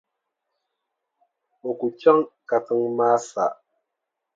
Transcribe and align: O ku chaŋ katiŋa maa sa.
O 1.67 1.69
ku 1.79 1.87
chaŋ 1.99 2.17
katiŋa 2.49 2.89
maa 2.97 3.17
sa. 3.29 3.45